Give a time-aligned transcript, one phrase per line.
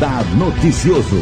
[0.00, 1.16] Radar Noticioso.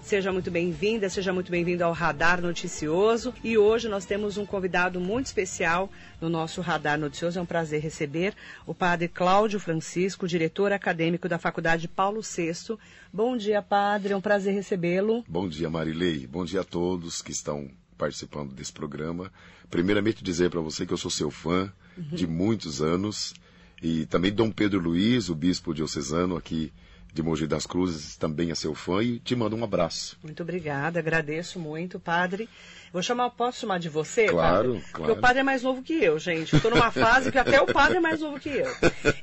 [0.00, 3.34] Seja muito bem-vinda, seja muito bem-vindo ao Radar Noticioso.
[3.44, 7.38] E hoje nós temos um convidado muito especial no nosso Radar Noticioso.
[7.38, 8.34] É um prazer receber
[8.66, 12.78] o padre Cláudio Francisco, diretor acadêmico da Faculdade Paulo VI.
[13.12, 15.22] Bom dia, padre, é um prazer recebê-lo.
[15.28, 16.26] Bom dia, Marilei.
[16.26, 19.30] Bom dia a todos que estão participando desse programa.
[19.68, 22.04] Primeiramente dizer para você que eu sou seu fã uhum.
[22.16, 23.34] de muitos anos
[23.82, 26.72] e também Dom Pedro Luiz, o bispo diocesano aqui
[27.12, 30.16] de Mogi das Cruzes, também é seu fã e te mando um abraço.
[30.22, 32.48] Muito obrigada, agradeço muito, padre.
[32.92, 34.84] Vou chamar, posso chamar de você, claro, padre?
[34.92, 36.54] Claro, Porque o padre é mais novo que eu, gente.
[36.54, 38.68] Estou numa fase que até o padre é mais novo que eu.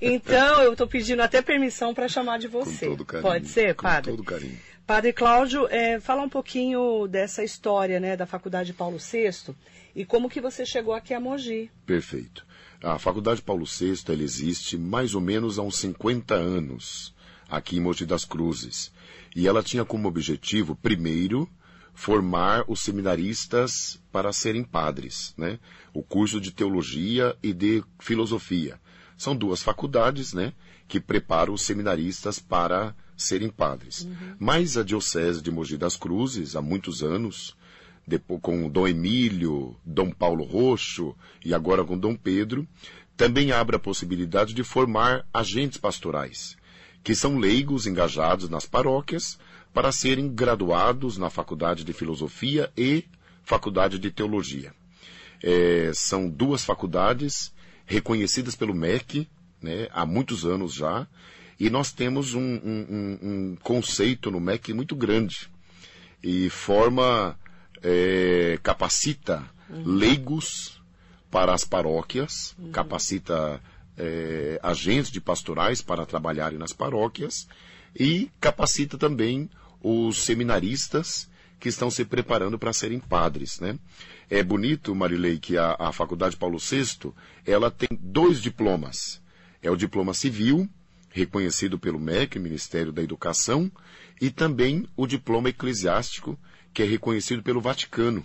[0.02, 2.88] Então, eu estou pedindo até permissão para chamar de você.
[2.88, 3.32] Com todo carinho.
[3.32, 4.12] Pode ser, com padre?
[4.12, 4.58] Com todo carinho.
[4.86, 9.54] Padre Cláudio, é, fala um pouquinho dessa história, né, da Faculdade Paulo VI
[9.94, 11.70] e como que você chegou aqui a Mogi.
[11.86, 12.47] Perfeito.
[12.84, 17.14] A Faculdade Paulo VI, ela existe mais ou menos há uns 50 anos
[17.50, 18.92] aqui em Mogi das Cruzes.
[19.36, 21.50] E ela tinha como objetivo, primeiro,
[21.94, 25.60] formar os seminaristas para serem padres, né?
[25.94, 28.80] O curso de teologia e de filosofia.
[29.18, 30.54] São duas faculdades, né,
[30.88, 34.02] que preparam os seminaristas para serem padres.
[34.02, 34.36] Uhum.
[34.38, 37.58] Mas a diocese de Mogi das Cruzes, há muitos anos,
[38.08, 42.66] depois com Dom Emílio, Dom Paulo Roxo e agora com Dom Pedro,
[43.18, 46.58] também abre a possibilidade de formar agentes pastorais
[47.08, 49.40] que são leigos engajados nas paróquias
[49.74, 53.06] para serem graduados na Faculdade de Filosofia e
[53.46, 54.74] Faculdade de Teologia.
[55.42, 57.54] É, são duas faculdades
[57.86, 59.26] reconhecidas pelo MEC
[59.62, 61.08] né, há muitos anos já,
[61.58, 65.50] e nós temos um, um, um conceito no MEC muito grande
[66.22, 67.40] e forma,
[67.84, 69.84] é, capacita uhum.
[69.86, 70.82] leigos
[71.30, 72.72] para as paróquias, uhum.
[72.72, 73.62] capacita
[73.98, 77.48] é, agentes de pastorais para trabalharem nas paróquias
[77.96, 79.50] e capacita também
[79.82, 81.30] os seminaristas
[81.60, 83.78] que estão se preparando para serem padres, né?
[84.30, 87.12] É bonito, Marilei, que a, a Faculdade Paulo VI,
[87.46, 89.22] ela tem dois diplomas.
[89.62, 90.70] É o diploma civil,
[91.10, 93.72] reconhecido pelo MEC, Ministério da Educação,
[94.22, 96.38] e também o diploma eclesiástico,
[96.78, 98.24] que é reconhecido pelo Vaticano.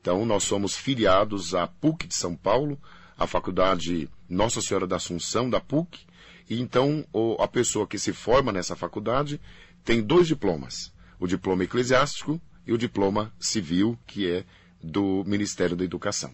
[0.00, 2.76] Então, nós somos filiados à PUC de São Paulo,
[3.16, 6.04] a Faculdade Nossa Senhora da Assunção, da PUC,
[6.50, 7.06] e então
[7.38, 9.40] a pessoa que se forma nessa faculdade
[9.84, 14.44] tem dois diplomas: o diploma eclesiástico e o diploma civil, que é
[14.82, 16.32] do Ministério da Educação.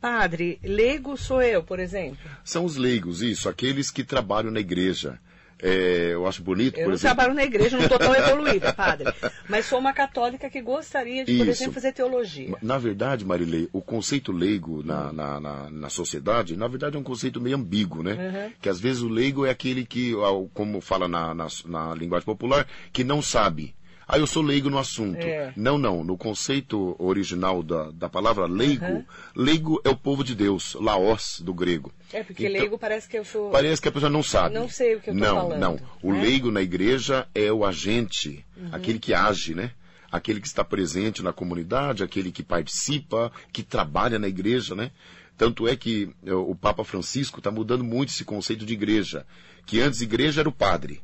[0.00, 2.28] Padre, leigo sou eu, por exemplo?
[2.42, 5.20] São os leigos, isso, aqueles que trabalham na igreja.
[5.62, 7.14] É, eu acho bonito, eu não exemplo.
[7.16, 9.12] trabalho na igreja, não estou tão evoluída, padre.
[9.48, 11.62] Mas sou uma católica que gostaria de, por Isso.
[11.62, 12.56] exemplo, fazer teologia.
[12.62, 17.04] Na verdade, Marilei, o conceito leigo na, na, na, na sociedade, na verdade, é um
[17.04, 18.12] conceito meio ambíguo, né?
[18.12, 18.52] Uhum.
[18.60, 20.14] Que às vezes o leigo é aquele que,
[20.54, 23.74] como fala na, na, na linguagem popular, que não sabe.
[24.12, 25.20] Ah, eu sou leigo no assunto.
[25.20, 25.52] É.
[25.56, 26.02] Não, não.
[26.02, 29.04] No conceito original da, da palavra leigo, Uhum.
[29.36, 31.92] leigo é o povo de Deus, laos, do grego.
[32.12, 33.50] É, porque Então, leigo parece que eu sou.
[33.50, 34.54] Parece que a pessoa não sabe.
[34.54, 35.82] Não sei o que eu não, falando, Não, O né?
[36.02, 36.20] Uhum.
[36.22, 39.70] leigo na igreja é o agente, aquele que age, né?
[40.10, 44.90] Aquele que está presente na comunidade, aquele que participa, que trabalha na igreja, né?
[45.38, 49.24] Tanto é que eh, o Papa Francisco está mudando muito esse conceito de igreja.
[49.64, 51.00] Que antes igreja era o padre.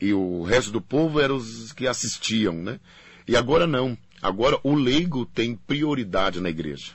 [0.00, 2.78] E o resto do povo eram os que assistiam, né?
[3.26, 3.96] E agora não.
[4.22, 6.92] Agora o leigo tem prioridade na igreja.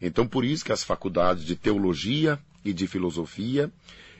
[0.00, 3.70] Então, por isso que as faculdades de teologia e de filosofia,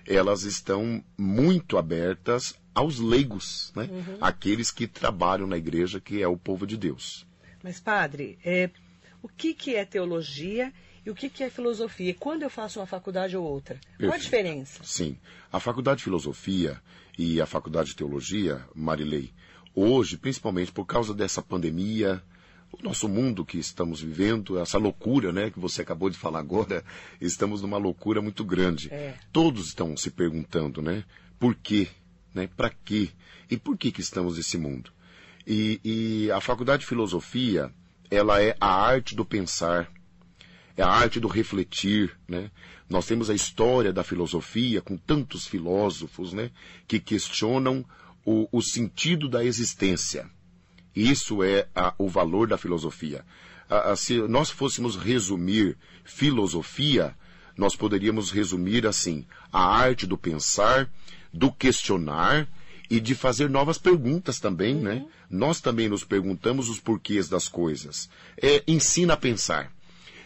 [0.07, 3.89] elas estão muito abertas aos leigos, né?
[4.21, 7.27] Aqueles que trabalham na igreja, que é o povo de Deus.
[7.63, 8.71] Mas, padre, é,
[9.23, 10.73] o que, que é teologia
[11.05, 12.11] e o que, que é filosofia?
[12.11, 13.77] E quando eu faço uma faculdade ou outra?
[13.77, 14.23] Qual a Perfeito.
[14.23, 14.85] diferença?
[14.85, 15.17] Sim.
[15.53, 16.81] A Faculdade de Filosofia
[17.19, 19.33] e a Faculdade de Teologia, Marilei,
[19.75, 22.23] hoje, principalmente por causa dessa pandemia,
[22.73, 26.85] o nosso mundo que estamos vivendo, essa loucura, né, que você acabou de falar agora,
[27.21, 28.93] estamos numa loucura muito grande.
[28.93, 29.15] É.
[29.33, 31.05] Todos estão se perguntando, né,
[31.39, 31.89] por quê,
[32.35, 33.11] né, para quê
[33.51, 34.93] e por que que estamos nesse mundo.
[35.47, 37.73] E, e a Faculdade de Filosofia,
[38.11, 39.91] ela é a arte do pensar,
[40.81, 42.51] é a arte do refletir, né?
[42.89, 46.51] Nós temos a história da filosofia com tantos filósofos, né,
[46.89, 47.85] que questionam
[48.25, 50.29] o, o sentido da existência.
[50.95, 53.25] Isso é a- o valor da filosofia.
[53.69, 57.15] A- a- se nós fôssemos resumir filosofia,
[57.57, 60.91] nós poderíamos resumir assim: a arte do pensar,
[61.33, 62.49] do questionar
[62.89, 65.05] e de fazer novas perguntas também, né?
[65.29, 68.09] Nós também nos perguntamos os porquês das coisas.
[68.37, 69.73] É, ensina a pensar.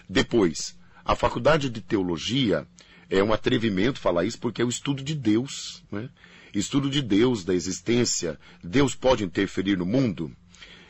[0.08, 2.66] Depois, a faculdade de teologia,
[3.10, 6.08] É um atrevimento falar isso porque é o estudo de Deus, né?
[6.54, 8.38] Estudo de Deus, da existência.
[8.62, 10.34] Deus pode interferir no mundo?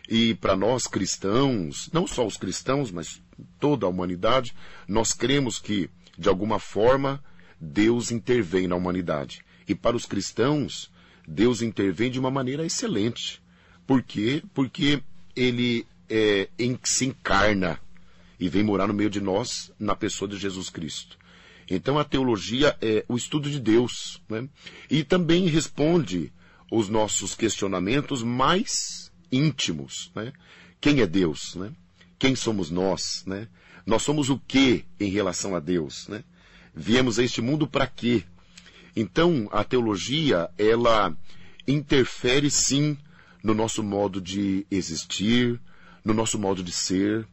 [0.08, 3.20] E para nós cristãos, não só os cristãos, mas
[3.58, 4.55] toda a humanidade,
[4.87, 5.88] nós cremos que,
[6.19, 7.22] de alguma forma,
[7.58, 9.43] Deus intervém na humanidade.
[9.67, 10.90] E para os cristãos,
[11.26, 13.43] Deus intervém de uma maneira excelente.
[13.87, 14.43] Por quê?
[14.52, 15.02] Porque
[15.34, 17.81] ele é, em, se encarna
[18.44, 21.17] e vem morar no meio de nós na pessoa de Jesus Cristo.
[21.67, 24.46] Então a teologia é o estudo de Deus né?
[24.91, 26.31] e também responde
[26.70, 30.12] os nossos questionamentos mais íntimos.
[30.14, 30.31] Né?
[30.79, 31.55] Quem é Deus?
[31.55, 31.73] Né?
[32.19, 33.25] Quem somos nós?
[33.26, 33.49] Né?
[33.87, 36.06] Nós somos o que em relação a Deus?
[36.08, 36.23] Né?
[36.75, 38.25] Viemos a este mundo para quê?
[38.94, 41.17] Então a teologia ela
[41.67, 42.99] interfere sim
[43.43, 45.58] no nosso modo de existir,
[46.05, 47.26] no nosso modo de ser,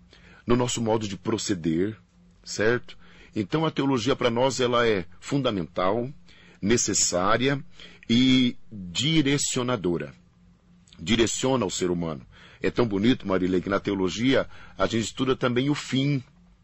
[0.51, 1.97] no nosso modo de proceder,
[2.43, 2.97] certo?
[3.33, 6.11] Então a teologia para nós ela é fundamental,
[6.61, 7.63] necessária
[8.09, 10.13] e direcionadora.
[10.99, 12.25] Direciona o ser humano.
[12.61, 14.45] É tão bonito, Marilei, que na teologia
[14.77, 16.21] a gente estuda também o fim.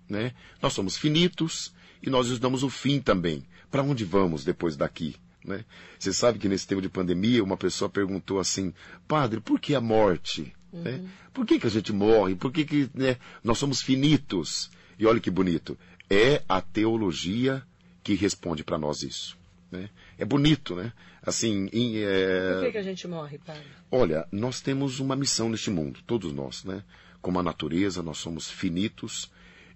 [0.09, 0.33] Né?
[0.61, 1.73] Nós somos finitos
[2.03, 3.45] e nós estudamos o fim também.
[3.71, 5.15] Para onde vamos depois daqui?
[5.45, 5.63] Né?
[5.97, 8.73] Você sabe que nesse tempo de pandemia uma pessoa perguntou assim,
[9.07, 10.53] padre, por que a morte?
[10.71, 10.81] Uhum.
[10.81, 11.09] Né?
[11.33, 12.35] Por que, que a gente morre?
[12.35, 14.69] Por que, que né, nós somos finitos?
[14.99, 15.77] E olha que bonito.
[16.09, 17.63] É a teologia
[18.03, 19.37] que responde para nós isso.
[19.71, 19.89] Né?
[20.17, 20.93] É bonito, né?
[21.21, 22.53] Assim, em, é...
[22.53, 23.61] Por que, que a gente morre, pai?
[23.91, 26.83] Olha, nós temos uma missão neste mundo, todos nós, né?
[27.21, 29.29] Como a natureza, nós somos finitos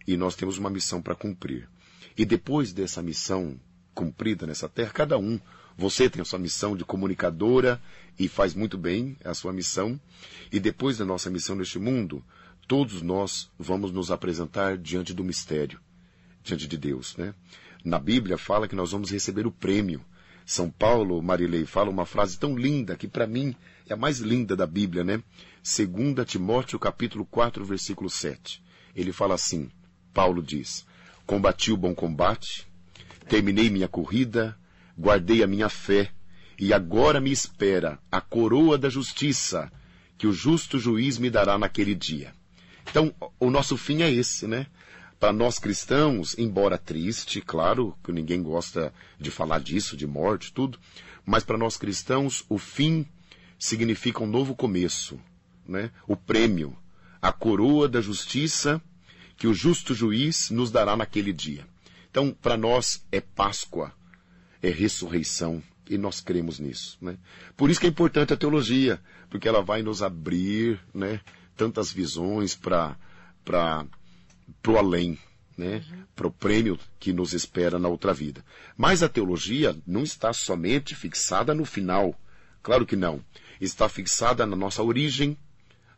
[0.08, 1.68] e nós temos uma missão para cumprir.
[2.18, 3.60] E depois dessa missão
[3.94, 5.40] cumprida nessa terra, cada um,
[5.78, 7.82] você tem a sua missão de comunicadora
[8.20, 10.00] e faz muito bem a sua missão.
[10.52, 12.24] E depois da nossa missão neste mundo,
[12.68, 15.80] todos nós vamos nos apresentar diante do mistério,
[16.44, 17.34] diante de Deus, né?
[17.84, 20.06] Na Bíblia fala que nós vamos receber o prêmio.
[20.46, 23.56] São Paulo, Marilei, fala uma frase tão linda que para mim
[23.90, 25.24] é a mais linda da Bíblia, né?
[25.64, 28.62] 2 Timóteo capítulo 4, versículo 7.
[28.96, 29.70] Ele fala assim:
[30.14, 30.86] Paulo diz:
[31.26, 32.68] Combati o bom combate,
[33.28, 34.58] terminei minha corrida,
[35.01, 36.12] guardei a minha fé,
[36.57, 39.71] e agora me espera a coroa da justiça,
[40.18, 42.33] que o justo juiz me dará naquele dia.
[42.88, 44.68] Então, o nosso fim é esse, né?
[45.19, 50.80] Para nós cristãos, embora triste, claro, que ninguém gosta de falar disso, de morte, tudo,
[51.25, 53.06] mas para nós cristãos, o fim
[53.57, 55.19] significa um novo começo,
[55.68, 55.92] né?
[56.07, 56.77] O prêmio,
[57.19, 58.81] a coroa da justiça
[59.36, 61.65] que o justo juiz nos dará naquele dia.
[62.12, 63.92] Então, para nós é Páscoa,
[64.62, 66.98] é ressurreição, e nós cremos nisso.
[67.02, 67.18] Né?
[67.58, 69.00] Por isso que é importante a teologia,
[69.30, 71.19] porque ela vai nos abrir né,
[71.56, 72.96] tantas visões para
[74.66, 75.19] o além,
[75.58, 76.04] né, uhum.
[76.16, 78.44] para o prêmio que nos espera na outra vida.
[78.78, 82.18] Mas a teologia não está somente fixada no final.
[82.63, 83.24] Claro que não.
[83.60, 85.38] Está fixada na nossa origem,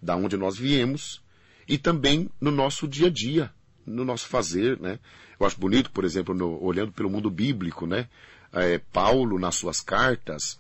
[0.02, 1.22] da onde nós viemos,
[1.68, 3.54] e também no nosso dia a dia,
[3.86, 4.80] no nosso fazer.
[4.80, 5.00] Né?
[5.40, 8.10] Eu acho bonito, por exemplo, no, olhando pelo mundo bíblico, né?
[8.54, 10.60] É, Paulo, nas suas cartas,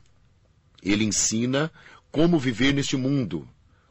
[0.81, 1.71] ele ensina
[2.12, 3.47] como viver neste mundo.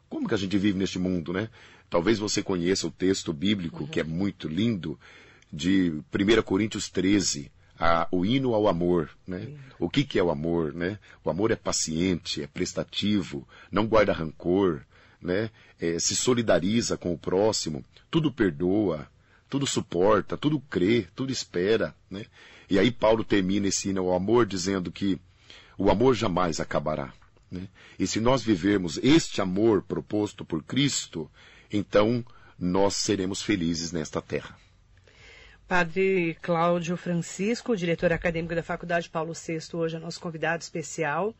[0.09, 1.49] Como que a gente vive neste mundo, né?
[1.89, 3.87] Talvez você conheça o texto bíblico, uhum.
[3.87, 4.99] que é muito lindo,
[5.51, 9.47] de 1 Coríntios 13, a, o hino ao amor, né?
[9.79, 10.99] O que, que é o amor, né?
[11.23, 14.81] O amor é paciente, é prestativo, não guarda rancor,
[15.21, 15.49] né?
[15.79, 19.07] É, se solidariza com o próximo, tudo perdoa,
[19.49, 22.25] tudo suporta, tudo crê, tudo espera, né?
[22.69, 25.19] E aí Paulo termina esse hino ao amor dizendo que
[25.77, 27.13] o amor jamais acabará.
[27.51, 27.67] Né?
[27.97, 31.29] E se nós vivermos este amor proposto por Cristo,
[31.71, 32.25] então
[32.57, 34.57] nós seremos felizes nesta terra.
[35.67, 41.33] Padre Cláudio Francisco, diretor acadêmico da Faculdade Paulo VI, hoje é nosso convidado especial.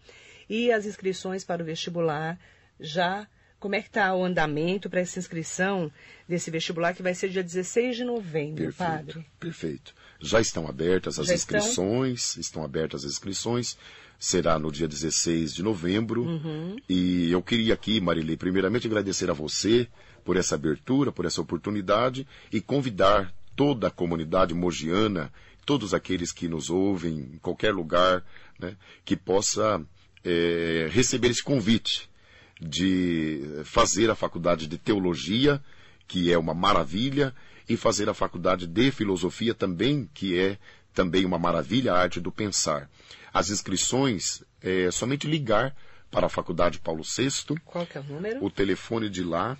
[0.50, 2.40] E as inscrições para o vestibular
[2.80, 3.28] já
[3.64, 5.90] como é que está o andamento para essa inscrição
[6.28, 9.26] desse vestibular que vai ser dia 16 de novembro, perfeito, padre?
[9.40, 9.96] Perfeito.
[10.20, 12.42] Já estão abertas as Já inscrições, estão?
[12.42, 12.64] estão?
[12.66, 13.78] abertas as inscrições.
[14.20, 16.24] Será no dia 16 de novembro.
[16.24, 16.76] Uhum.
[16.90, 19.88] E eu queria aqui, Marilei, primeiramente agradecer a você
[20.26, 25.32] por essa abertura, por essa oportunidade e convidar toda a comunidade mogiana,
[25.66, 28.26] todos aqueles que nos ouvem em qualquer lugar,
[28.60, 29.82] né, que possa
[30.22, 32.12] é, receber esse convite
[32.60, 35.62] de fazer a faculdade de teologia,
[36.08, 37.34] que é uma maravilha,
[37.68, 40.58] e fazer a faculdade de filosofia também, que é
[40.94, 42.90] também uma maravilha, a arte do pensar.
[43.34, 45.76] As inscrições é somente ligar
[46.12, 47.60] para a Faculdade Paulo VI.
[47.66, 48.46] Qual que é o número?
[48.46, 49.58] O telefone de lá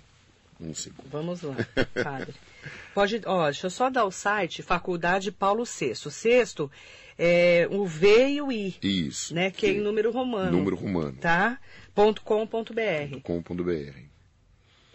[0.60, 1.08] Um segundo.
[1.10, 1.56] Vamos lá,
[2.02, 2.34] padre.
[2.94, 5.92] Pode, ó, deixa eu só dar o site, Faculdade Paulo VI.
[6.06, 6.70] O sexto
[7.18, 8.76] é o V e o I.
[8.80, 9.34] Isso.
[9.34, 10.52] Né, que é em número romano.
[10.52, 11.16] Número romano.
[11.20, 11.58] Tá?
[11.94, 13.20] .com.br.
[13.22, 13.98] .com.br.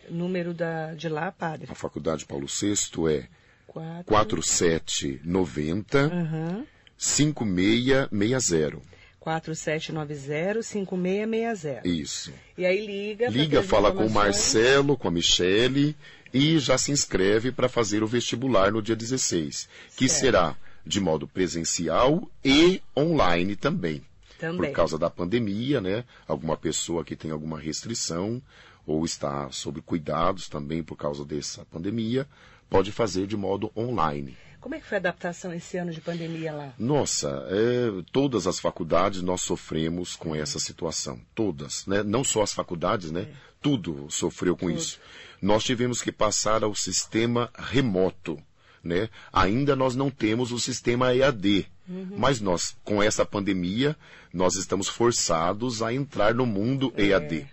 [0.10, 1.68] Número da, de lá, padre.
[1.72, 2.74] A Faculdade Paulo VI
[3.14, 3.28] é
[3.68, 4.04] Quatro.
[4.06, 6.66] 4790 Aham.
[6.98, 8.82] 5660.
[9.24, 11.86] 4790-5660.
[11.86, 12.34] Isso.
[12.58, 13.30] E aí liga.
[13.30, 14.10] Liga, fala com o.
[14.10, 15.96] Marcelo, com a Michele
[16.34, 20.22] e já se inscreve para fazer o vestibular no dia 16, que Certo.
[20.22, 24.02] será de modo presencial e online também.
[24.40, 24.70] Também.
[24.70, 26.06] Por causa da pandemia, né?
[26.28, 28.42] Alguma pessoa que tem alguma restrição
[28.88, 32.28] ou está sob cuidados também por causa dessa pandemia,
[32.70, 34.36] pode fazer de modo online.
[34.60, 36.74] Como é que foi a adaptação esse ano de pandemia lá?
[36.78, 41.20] Nossa, é, todas as faculdades nós sofremos com essa situação.
[41.36, 42.04] Todas, né?
[42.04, 43.28] Não só as faculdades, né?
[43.62, 45.00] Tudo sofreu com isso.
[45.42, 48.38] Nós tivemos que passar ao sistema remoto,
[48.84, 49.10] né?
[49.32, 51.70] Ainda nós não temos o sistema EAD.
[52.16, 53.96] Mas nós, com essa pandemia,
[54.32, 57.48] nós estamos forçados a entrar no mundo EAD.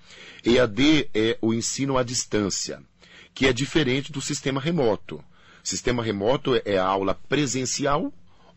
[0.45, 2.83] EAD é o ensino à distância,
[3.35, 5.25] que é diferente do sistema remoto.
[5.63, 8.13] Sistema remoto é a aula presencial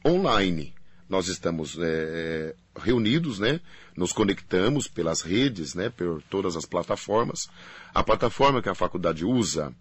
[0.05, 0.73] online.
[1.07, 3.59] Nós estamos é, reunidos, né?
[3.95, 5.89] Nos conectamos pelas redes, né?
[5.89, 7.49] Por todas as plataformas.
[7.93, 9.73] A plataforma que a faculdade usa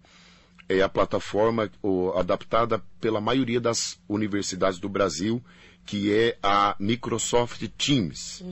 [0.67, 1.69] é a plataforma
[2.15, 5.43] adaptada pela maioria das universidades do Brasil,
[5.89, 8.43] que é a Microsoft Teams.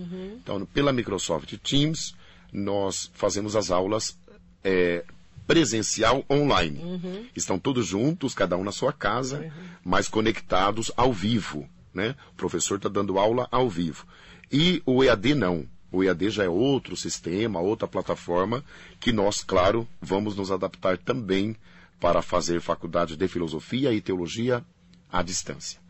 [0.41, 2.15] Então, pela Microsoft Teams,
[2.51, 4.17] nós fazemos as aulas
[4.63, 5.05] é,
[5.45, 7.29] presencial online.
[7.35, 9.53] Estão todos juntos, cada um na sua casa,
[9.85, 11.69] mas conectados ao vivo.
[11.93, 12.15] Né?
[12.31, 14.07] O professor está dando aula ao vivo.
[14.51, 15.67] E o EAD não.
[15.91, 18.63] O EAD já é outro sistema, outra plataforma,
[18.99, 21.55] que nós, claro, vamos nos adaptar também
[21.99, 24.65] para fazer faculdade de filosofia e teologia
[25.11, 25.85] à distância.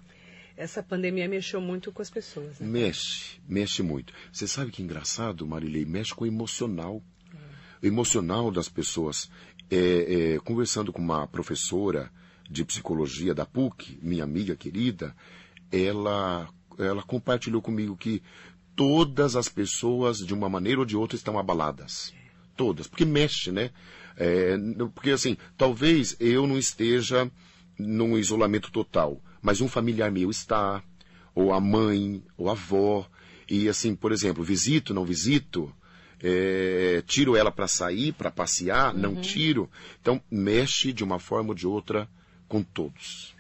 [0.58, 2.60] Essa pandemia mexeu muito com as pessoas.
[2.60, 2.68] Né?
[2.68, 4.12] Mexe, mexe muito.
[4.34, 5.86] Você sabe que engraçado, Marilei?
[5.86, 7.02] Mexe com o emocional.
[7.82, 9.30] O emocional das pessoas.
[9.70, 12.12] É, é, conversando com uma professora
[12.50, 15.16] de psicologia da PUC, minha amiga querida,
[15.72, 16.50] ela,
[16.80, 18.24] ela compartilhou comigo que
[18.76, 22.14] todas as pessoas, de uma maneira ou de outra, estão abaladas.
[22.56, 22.88] Todas.
[22.88, 23.70] Porque mexe, né?
[24.16, 24.58] É,
[24.96, 27.30] porque assim, talvez eu não esteja
[27.78, 30.84] num isolamento total, mas um familiar meu está,
[31.34, 33.10] ou a mãe, ou a avó,
[33.50, 35.74] e assim, por exemplo, visito, não visito,
[36.22, 39.72] é, tiro ela para sair, para passear, não tiro.
[40.02, 42.10] Então, mexe de uma forma ou de outra
[42.46, 43.34] com todos.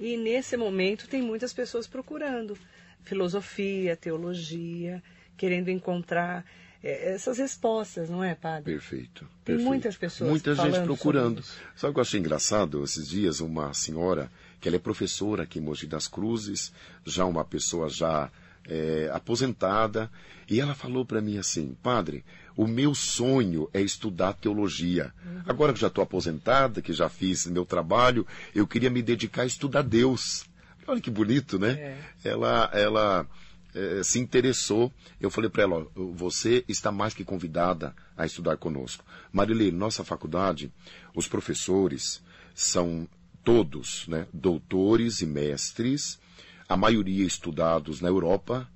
[0.00, 2.58] E nesse momento tem muitas pessoas procurando
[3.04, 5.00] filosofia, teologia,
[5.36, 6.44] querendo encontrar
[6.82, 8.72] eh, essas respostas, não é, padre?
[8.72, 9.20] Perfeito.
[9.44, 9.68] Tem perfeito.
[9.68, 11.40] muitas pessoas Muita gente procurando.
[11.76, 12.82] Sabe o que eu achei engraçado?
[12.82, 14.28] Esses dias, uma senhora,
[14.62, 16.72] que ela é professora aqui em Mogi das Cruzes,
[17.04, 18.30] já uma pessoa já
[18.64, 20.08] é, aposentada,
[20.48, 22.24] e ela falou para mim assim, padre,
[22.56, 25.12] o meu sonho é estudar teologia.
[25.26, 25.42] Uhum.
[25.46, 29.46] Agora que já estou aposentada, que já fiz meu trabalho, eu queria me dedicar a
[29.46, 30.44] estudar Deus.
[30.86, 31.72] Olha que bonito, né?
[31.72, 31.98] É.
[32.30, 33.26] Ela, ela
[33.74, 34.92] eh, se interessou.
[35.20, 39.04] Eu falei para ela, ó, você está mais que convidada a estudar conosco.
[39.32, 40.72] Marilene, nossa faculdade,
[41.16, 42.22] os professores
[42.54, 43.08] são
[43.44, 46.18] todos, né, doutores e mestres,
[46.68, 48.68] a maioria estudados na Europa,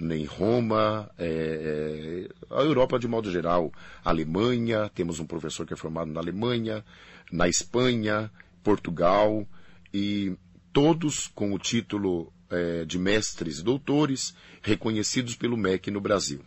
[0.00, 3.72] em Roma, eh, eh, a Europa de modo geral,
[4.04, 6.84] Alemanha, temos um professor que é formado na Alemanha,
[7.30, 8.30] na Espanha,
[8.62, 9.46] Portugal,
[9.92, 10.36] e
[10.72, 16.40] todos com o título eh, de mestres e doutores reconhecidos pelo MEC no Brasil.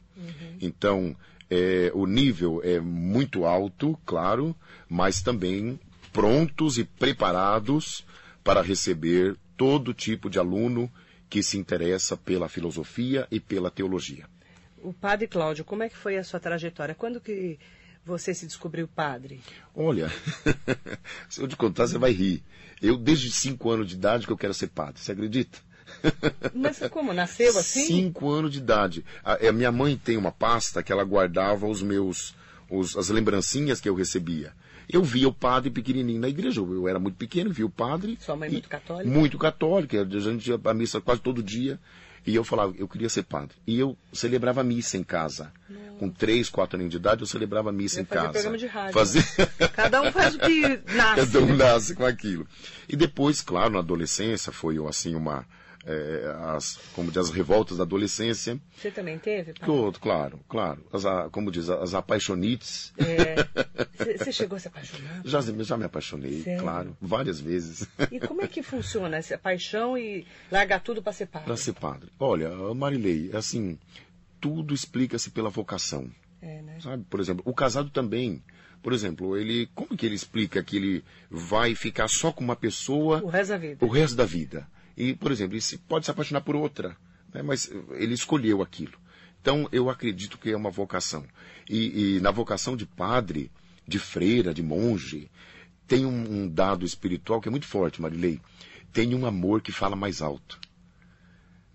[0.60, 1.16] Então,
[1.50, 4.56] eh, o nível é muito alto, claro,
[4.90, 5.80] mas também
[6.18, 8.04] prontos e preparados
[8.44, 10.92] para receber todo tipo de aluno
[11.30, 14.26] que se interessa pela filosofia e pela teologia.
[14.82, 16.96] O padre Cláudio, como é que foi a sua trajetória?
[16.96, 17.60] Quando que
[18.04, 19.42] você se descobriu padre?
[19.76, 20.10] Olha,
[21.30, 22.44] se eu te contar, você vai rir.
[22.82, 25.00] Eu, desde cinco anos de idade, que eu quero ser padre.
[25.00, 25.60] Você acredita?
[26.56, 27.14] Mas como?
[27.14, 27.86] Nasceu assim?
[27.86, 29.06] Cinco anos de idade.
[29.24, 32.34] A, a minha mãe tem uma pasta que ela guardava os meus,
[32.70, 34.54] os- as lembrancinhas que eu recebia.
[34.90, 36.62] Eu via o padre pequenininho na igreja.
[36.62, 38.18] Eu, era muito pequeno, via o padre.
[38.22, 39.10] Sua mãe e- muito católica?
[39.10, 40.02] Muito católica.
[40.02, 41.80] A gente ia à missa quase todo dia.
[42.26, 43.56] E eu falava, eu queria ser padre.
[43.66, 45.52] E eu celebrava missa em casa.
[45.98, 48.34] Com três, quatro anos de idade, eu celebrava missa Eu em fazia casa.
[48.34, 48.94] programa de rádio.
[48.94, 49.24] Fazia...
[49.74, 50.62] Cada um faz o que
[50.94, 51.26] nasce.
[51.26, 51.56] Cada um né?
[51.56, 52.46] nasce com aquilo.
[52.90, 55.46] E depois, claro, na adolescência foi assim uma
[55.88, 58.60] é, as, como diz, as revoltas da adolescência.
[58.76, 59.54] Você também teve?
[59.54, 59.66] Pai?
[59.66, 60.86] Todo, claro, claro.
[60.92, 62.94] As, como diz, as apaixonites.
[62.98, 63.36] É.
[64.18, 65.22] Você chegou a se apaixonar?
[65.24, 66.62] Já, já me apaixonei, Sério?
[66.62, 67.88] claro, várias vezes.
[68.12, 71.46] E como é que funciona essa paixão e largar tudo para ser padre?
[71.46, 72.10] para ser padre.
[72.20, 73.80] Olha, Marilei, assim,
[74.42, 76.12] tudo explica-se pela vocação.
[76.42, 76.78] É, né?
[76.82, 77.06] Sabe?
[77.10, 78.44] Por exemplo, o casado também.
[78.84, 83.22] Por exemplo, ele, como que ele explica que ele vai ficar só com uma pessoa
[83.24, 83.86] O resto da vida.
[83.86, 84.68] o resto da vida?
[84.98, 86.98] E, por exemplo, ele pode se apaixonar por outra,
[87.34, 87.44] né?
[87.44, 88.98] mas ele escolheu aquilo.
[89.40, 91.24] Então, eu acredito que é uma vocação.
[91.70, 93.52] E, e na vocação de padre,
[93.88, 95.30] de freira, de monge,
[95.88, 98.42] tem um, um dado espiritual que é muito forte, Marilei.
[98.92, 100.60] Tem um amor que fala mais alto.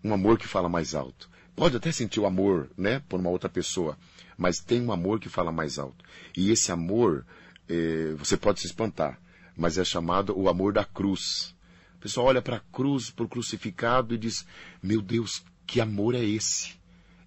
[0.02, 1.31] Um amor que fala mais alto.
[1.55, 3.97] Pode até sentir o amor, né, por uma outra pessoa,
[4.37, 6.05] mas tem um amor que fala mais alto.
[6.37, 7.25] E esse amor,
[7.69, 9.21] eh, você pode se espantar,
[9.57, 11.55] mas é chamado o amor da cruz.
[12.02, 14.44] Pessoal olha para a cruz, para o crucificado e diz:
[14.82, 16.75] Meu Deus, que amor é esse?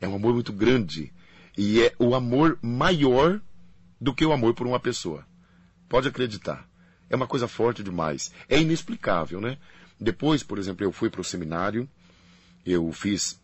[0.02, 1.14] É um amor muito grande.
[1.58, 3.40] E é o amor maior
[4.02, 5.26] do que o amor por uma pessoa.
[5.88, 6.68] Pode acreditar.
[7.10, 8.34] É uma coisa forte demais.
[8.50, 9.58] É inexplicável, né?
[9.98, 11.88] Depois, por exemplo, eu fui para o seminário,
[12.66, 13.42] eu fiz,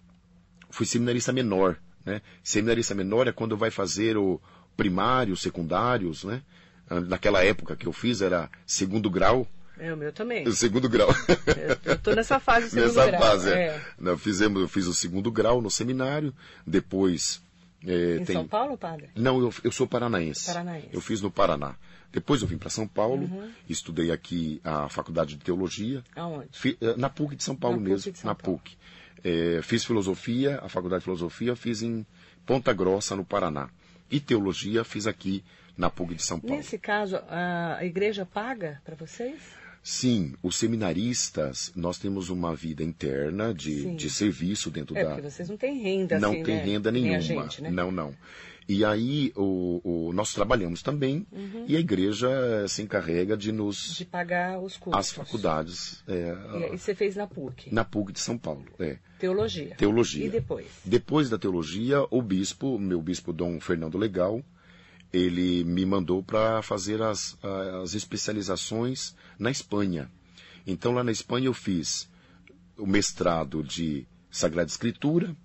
[0.70, 2.22] fui seminarista menor, né?
[2.44, 4.42] Seminarista menor é quando vai fazer o
[4.76, 6.44] primário, secundários, né?
[7.08, 9.48] Naquela época que eu fiz era segundo grau,
[9.82, 10.48] É, o meu também.
[10.48, 11.10] o segundo grau.
[11.84, 13.22] Eu tô nessa fase do segundo Nessa grau.
[13.22, 13.82] fase, é.
[14.06, 14.18] é.
[14.18, 16.34] Fizemos, eu fiz o segundo grau no seminário,
[16.66, 17.42] depois
[17.86, 19.10] é, Em tem São Paulo, padre?
[19.16, 20.46] não, eu, eu sou paranaense.
[20.46, 20.90] Paranaense.
[20.94, 21.76] Eu fiz no Paraná.
[22.12, 23.28] Depois eu vim para São Paulo,
[23.70, 26.04] estudei aqui a Faculdade de Teologia.
[26.16, 26.50] Aonde?
[26.52, 28.60] Fi- eh, na PUC de São Paulo Na mesmo, São na Paulo.
[28.60, 28.78] PUC.
[29.24, 32.06] Eh, fiz filosofia, a Faculdade de Filosofia fiz em
[32.46, 33.70] Ponta Grossa, no Paraná.
[34.12, 35.42] E teologia fiz aqui
[35.78, 36.58] na PUC de São Paulo.
[36.58, 39.40] Nesse caso, a igreja paga para vocês?
[39.84, 43.96] Sim, os seminaristas, nós temos uma vida interna de, Sim.
[43.96, 46.64] de serviço dentro É, da, porque vocês não têm renda não assim, tem né?
[46.64, 47.20] renda nenhuma.
[47.20, 47.72] gente, né?
[47.72, 48.14] Não, não.
[48.70, 51.26] E aí o, o- nós trabalhamos também
[51.68, 52.30] e a igreja
[52.70, 53.96] se encarrega de nos Uhum.
[53.96, 55.00] De pagar os cursos.
[55.00, 56.36] as faculdades é,
[56.70, 57.74] E, e você fez na PUC?
[57.74, 58.66] na PUC de São Paulo.
[58.80, 58.98] É.
[59.20, 59.76] Teologia.
[59.76, 60.26] Teologia.
[60.28, 60.68] E depois?
[60.86, 64.42] Depois da teologia, o bispo, meu bispo Dom Fernando Legal,
[65.14, 67.38] ele me mandou para fazer as,
[67.82, 70.10] as especializações na Espanha.
[70.66, 72.10] Então, lá na Espanha, eu fiz
[72.78, 75.36] o mestrado de Sagrada Escritura,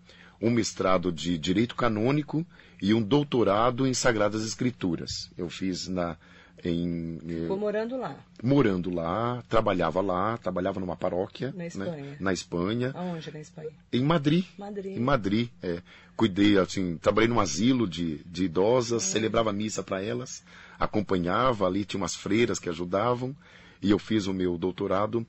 [0.40, 2.46] um mestrado de Direito Canônico
[2.80, 5.30] e um doutorado em Sagradas Escrituras.
[5.36, 6.16] Eu fiz na,
[6.64, 8.16] em, eh, Ficou morando lá.
[8.42, 12.16] morando lá, trabalhava lá, trabalhava numa paróquia Na né, Espanha.
[12.18, 12.92] na Espanha.
[12.94, 13.70] Aonde na Espanha?
[13.92, 14.44] Em Madrid.
[14.58, 14.96] Madrid.
[14.96, 15.82] Em Madrid, é.
[16.16, 20.42] Cuidei, assim, trabalhei num asilo de, de idosas, celebrava missa para elas,
[20.78, 23.36] acompanhava ali, tinha umas freiras que ajudavam,
[23.82, 25.26] e eu fiz o meu doutorado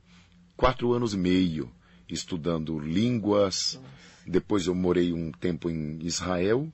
[0.55, 1.69] quatro anos e meio,
[2.07, 3.79] estudando línguas.
[4.25, 6.71] Depois eu morei um tempo em Israel,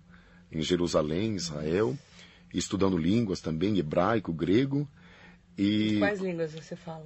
[0.52, 1.98] em Jerusalém, Israel,
[2.54, 4.88] estudando línguas também, hebraico, grego.
[5.58, 5.98] E.
[6.00, 7.06] Quais línguas você fala?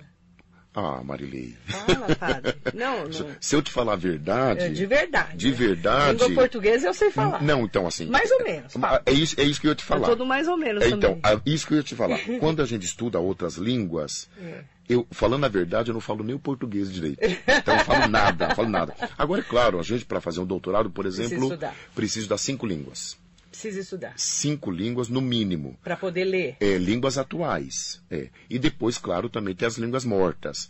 [0.79, 1.55] Ah, Marilei.
[1.65, 2.55] Fala, padre.
[2.75, 3.35] Não, não.
[3.41, 4.65] Se eu te falar a verdade.
[4.65, 5.35] É, de verdade.
[5.35, 6.23] De verdade.
[6.23, 7.41] Língua portuguesa eu sei falar.
[7.41, 8.05] Não, então assim.
[8.05, 9.01] Mais ou menos, fala.
[9.03, 10.07] É isso, é isso que eu ia te falar.
[10.07, 12.19] Todo mais ou menos É, então, é isso que eu ia te falar.
[12.39, 14.63] Quando a gente estuda outras línguas, É.
[14.87, 17.21] eu, falando a verdade, eu não falo nem o português direito.
[17.23, 18.93] Então eu não falo nada, não falo nada.
[19.17, 21.75] Agora, é claro, a gente, para fazer um doutorado, por exemplo, estudar.
[21.95, 23.17] precisa estudar cinco línguas.
[23.57, 24.13] Precisa estudar.
[24.17, 25.79] Cinco línguas no mínimo.
[25.83, 26.57] Para poder ler.
[26.59, 28.03] É, línguas atuais.
[28.07, 28.29] É.
[28.47, 30.69] E depois, claro, também tem as línguas mortas.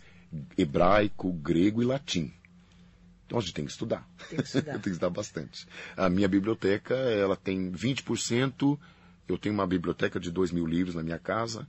[0.56, 2.32] Hebraico, grego e latim.
[3.26, 4.08] Então a gente tem que estudar.
[4.30, 4.72] Tem que estudar.
[4.80, 5.66] tem que estudar bastante.
[5.94, 8.78] A minha biblioteca, ela tem 20%.
[9.28, 11.68] Eu tenho uma biblioteca de 2 mil livros na minha casa.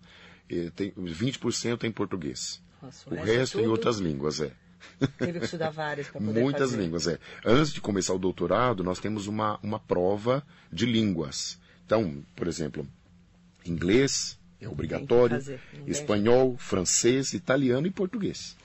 [0.49, 2.61] eh, Tem, 20% é em português.
[2.81, 4.53] Nossa, o resto em outras línguas, é.
[5.17, 6.81] Teve que estudar várias para poder Muitas fazer.
[6.81, 7.19] línguas, é.
[7.45, 11.59] Antes de começar o doutorado, nós temos uma, uma prova de línguas.
[11.85, 12.87] Então, por exemplo,
[13.65, 18.55] inglês é obrigatório, tem espanhol, francês, italiano e português.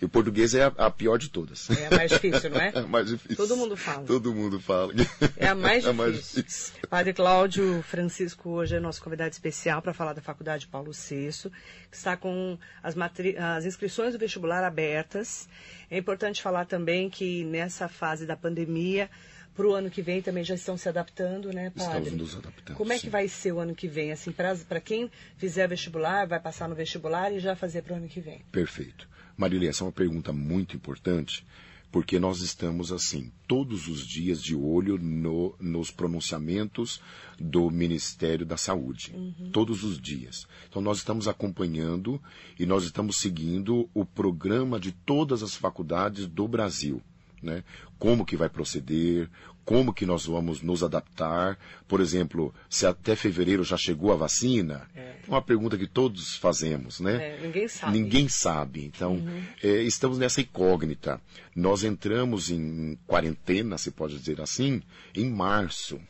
[0.00, 1.68] E o português é a, a pior de todas.
[1.70, 2.72] É a mais difícil, não é?
[2.74, 3.36] É a mais difícil.
[3.36, 4.04] Todo mundo fala.
[4.06, 4.94] Todo mundo fala.
[5.36, 5.90] É a mais É difícil.
[5.90, 6.74] a mais difícil.
[6.88, 11.50] Padre Cláudio Francisco hoje é nosso convidado especial para falar da Faculdade Paulo VI,
[11.90, 15.48] que está com as, matri- as inscrições do vestibular abertas.
[15.90, 19.10] É importante falar também que nessa fase da pandemia,
[19.54, 21.98] para o ano que vem também já estão se adaptando, né, Padre?
[21.98, 23.10] Estamos nos adaptando, Como é que sim.
[23.10, 24.12] vai ser o ano que vem?
[24.12, 28.08] Assim, para quem fizer vestibular, vai passar no vestibular e já fazer para o ano
[28.08, 28.40] que vem.
[28.50, 29.06] Perfeito.
[29.40, 31.46] Marília, essa é uma pergunta muito importante,
[31.90, 37.00] porque nós estamos, assim, todos os dias de olho no- nos pronunciamentos
[37.38, 39.12] do Ministério da Saúde.
[39.52, 40.46] Todos os dias.
[40.68, 42.20] Então, nós estamos acompanhando
[42.58, 47.02] e nós estamos seguindo o programa de todas as faculdades do Brasil.
[47.42, 47.64] né?
[47.98, 49.26] Como que vai proceder,
[49.70, 51.56] como que nós vamos nos adaptar.
[51.86, 56.98] Por exemplo, se até fevereiro já chegou a vacina, é uma pergunta que todos fazemos,
[56.98, 57.36] né?
[57.36, 57.92] É, ninguém sabe.
[57.92, 58.84] Ninguém sabe.
[58.84, 59.44] Então, uhum.
[59.62, 61.20] é, estamos nessa incógnita.
[61.54, 64.82] Nós entramos em quarentena, se pode dizer assim,
[65.14, 66.00] em março,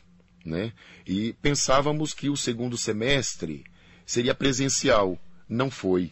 [0.43, 0.73] né?
[1.05, 3.63] E pensávamos que o segundo semestre
[4.07, 5.19] seria presencial.
[5.47, 6.11] Não foi,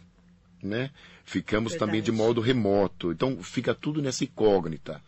[0.61, 0.91] né?
[1.25, 1.89] Ficamos Verdade.
[1.89, 3.11] também de modo remoto.
[3.11, 5.01] Então, fica tudo nessa incógnita.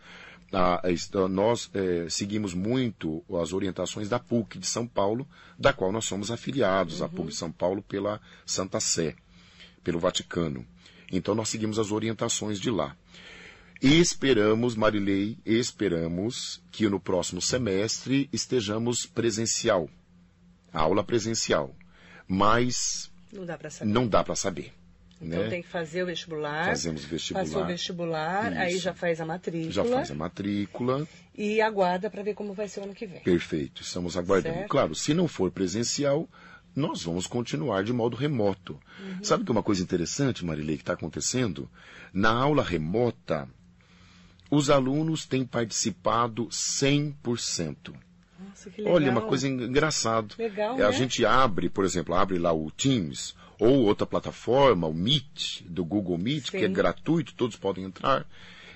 [0.54, 0.82] Ah,
[1.30, 5.26] nós é, seguimos muito as orientações da PUC de São Paulo,
[5.58, 7.06] da qual nós somos afiliados, uhum.
[7.06, 9.16] a PUC de São Paulo pela Santa Sé,
[9.84, 10.66] pelo Vaticano.
[11.12, 12.96] Então nós seguimos as orientações de lá.
[13.82, 19.90] E esperamos, Marilei, esperamos que no próximo semestre estejamos presencial,
[20.72, 21.76] aula presencial.
[22.28, 23.12] Mas
[23.86, 24.74] não dá para saber.
[25.22, 25.50] Então né?
[25.50, 26.66] tem que fazer o vestibular.
[26.66, 27.46] Fazemos vestibular.
[27.46, 28.62] Passou o vestibular, Isso.
[28.62, 29.72] aí já faz a matrícula.
[29.72, 31.08] Já faz a matrícula.
[31.38, 33.22] E aguarda para ver como vai ser o ano que vem.
[33.22, 34.56] Perfeito, estamos aguardando.
[34.56, 34.70] Certo.
[34.70, 36.28] Claro, se não for presencial,
[36.76, 38.80] nós vamos continuar de modo remoto.
[39.00, 39.24] Uhum.
[39.24, 41.70] Sabe que uma coisa interessante, Marilei, que está acontecendo?
[42.12, 43.48] Na aula remota,
[44.50, 47.94] os alunos têm participado 100%.
[48.40, 48.96] Nossa, que legal.
[48.96, 50.34] Olha, uma coisa engraçada.
[50.38, 50.86] Legal, é, né?
[50.86, 55.86] A gente abre, por exemplo, abre lá o Teams ou outra plataforma, o Meet, do
[55.86, 56.58] Google Meet, Sim.
[56.58, 58.26] que é gratuito, todos podem entrar,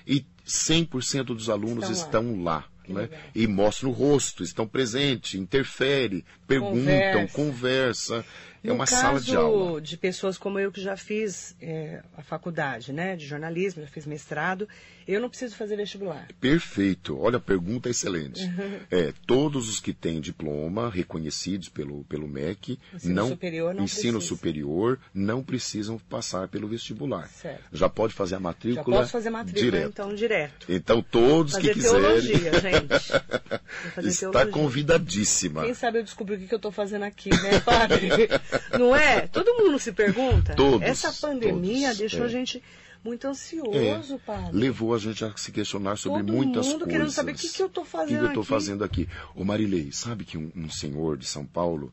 [0.06, 2.64] e 100% dos alunos estão, estão lá.
[2.88, 3.08] Né?
[3.34, 8.22] E mostram o rosto, estão presentes, interfere, perguntam, conversa.
[8.22, 8.24] conversa.
[8.62, 9.80] É uma sala de aula.
[9.80, 14.06] de pessoas como eu que já fiz é, a faculdade, né, de jornalismo, já fiz
[14.06, 14.68] mestrado,
[15.06, 16.26] eu não preciso fazer vestibular.
[16.40, 17.18] Perfeito.
[17.18, 18.40] Olha, a pergunta é excelente.
[18.90, 24.14] é, todos os que têm diploma reconhecidos pelo, pelo MEC, ensino não, superior não ensino
[24.14, 24.34] precisa.
[24.34, 27.28] superior não precisam passar pelo vestibular.
[27.28, 27.64] Certo.
[27.72, 28.96] Já pode fazer a matrícula.
[28.96, 29.88] Já posso fazer matrícula direto.
[29.88, 30.66] então direto.
[30.68, 32.00] Então todos fazer que quiserem.
[32.00, 32.94] Teologia, gente.
[32.94, 34.46] Está teologia.
[34.52, 35.64] convidadíssima.
[35.64, 38.08] Quem sabe eu descobri o que, eu estou fazendo aqui, né, padre?
[38.78, 39.26] Não é?
[39.28, 40.54] Todo mundo se pergunta.
[40.54, 42.24] Todos, Essa pandemia todos, deixou é.
[42.24, 42.62] a gente
[43.06, 44.50] muito ansioso, é, padre.
[44.52, 46.92] Levou a gente a se questionar sobre Todo muitas mundo coisas.
[46.92, 48.50] querendo saber o que, que eu estou fazendo O que, eu estou aqui.
[48.50, 49.08] fazendo aqui?
[49.34, 51.92] Ô Marilei, sabe que um, um senhor de São Paulo,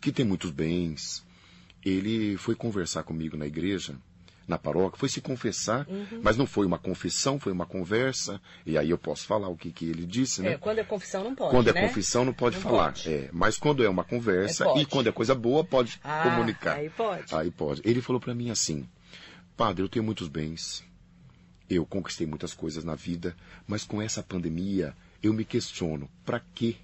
[0.00, 1.24] que tem muitos bens,
[1.84, 3.94] ele foi conversar comigo na igreja,
[4.48, 6.20] na paróquia, foi se confessar, Uhum.
[6.22, 9.72] mas não foi uma confissão, foi uma conversa, e aí eu posso falar o que,
[9.72, 10.52] que ele disse, né?
[10.52, 11.88] É, quando é confissão não pode, Quando é né?
[11.88, 12.92] confissão não pode Não falar.
[12.92, 13.12] pode.
[13.12, 16.76] É, mas quando é uma conversa É, e quando é coisa boa, pode Ah, comunicar.
[16.76, 17.34] aí pode.
[17.34, 17.82] Aí pode.
[17.84, 18.88] Ele falou para mim assim:
[19.56, 20.84] Padre, eu tenho muitos bens.
[21.68, 23.34] Eu conquistei muitas coisas na vida,
[23.66, 26.76] mas com essa pandemia eu me questiono, para quê?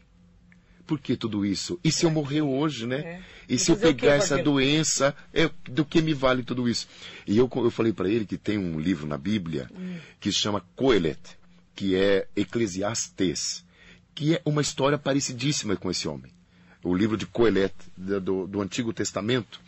[0.86, 1.78] Por que tudo isso?
[1.84, 2.96] E se eu morrer hoje, né?
[2.98, 3.22] É.
[3.48, 6.88] E E se eu pegar essa doença, é, do que me vale tudo isso?
[7.26, 9.98] E eu, eu falei para ele que tem um livro na Bíblia Hum.
[10.18, 11.20] que se chama Coelet,
[11.74, 13.64] que é Eclesiastes,
[14.14, 16.32] que é uma história parecidíssima com esse homem.
[16.82, 19.60] O livro de Coelet, do, do Antigo Testamento,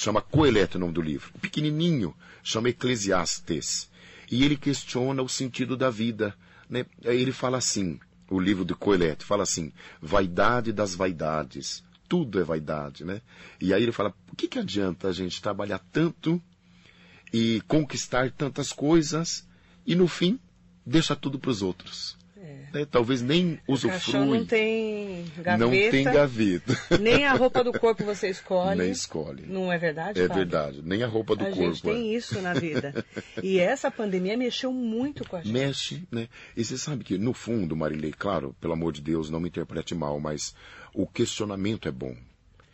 [0.00, 1.30] chama Coelet o nome do livro.
[1.34, 3.90] O pequenininho chama Eclesiastes.
[4.30, 6.34] E ele questiona o sentido da vida.
[6.70, 6.86] Né?
[7.02, 11.84] Ele fala assim, o livro de Coelet, fala assim, vaidade das vaidades.
[12.08, 13.20] Tudo é vaidade, né?
[13.60, 16.42] E aí ele fala, o que, que adianta a gente trabalhar tanto
[17.32, 19.46] e conquistar tantas coisas
[19.86, 20.40] e no fim
[20.84, 22.16] deixa tudo para os outros?
[22.72, 22.86] Né?
[22.90, 24.38] Talvez nem O usufrui.
[24.38, 25.58] não tem gaveta.
[25.58, 26.78] Não tem gaveta.
[27.00, 28.78] Nem a roupa do corpo você escolhe.
[28.80, 29.44] Nem escolhe.
[29.46, 30.36] Não é verdade, É Fábio?
[30.44, 30.82] verdade.
[30.84, 31.62] Nem a roupa do a corpo.
[31.62, 32.16] gente tem é.
[32.16, 33.04] isso na vida.
[33.42, 35.52] E essa pandemia mexeu muito com a gente.
[35.52, 36.28] Mexe, né?
[36.56, 39.94] E você sabe que, no fundo, Marilei, claro, pelo amor de Deus, não me interprete
[39.94, 40.54] mal, mas
[40.94, 42.14] o questionamento é bom.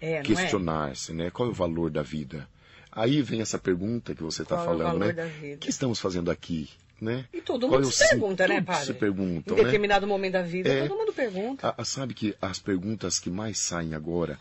[0.00, 0.22] É, é?
[0.22, 1.30] Questionar-se, né?
[1.30, 2.48] Qual é o valor da vida?
[2.90, 5.12] Aí vem essa pergunta que você está é o falando, valor né?
[5.12, 5.56] da vida?
[5.56, 6.68] O que estamos fazendo aqui?
[7.00, 7.26] Né?
[7.32, 8.86] E todo mundo é se pergunta, né, padre?
[8.86, 9.62] se Em né?
[9.64, 10.88] determinado momento da vida, É.
[10.88, 11.68] todo mundo pergunta.
[11.68, 14.38] Ah, ah, sabe que as perguntas que mais saem agora,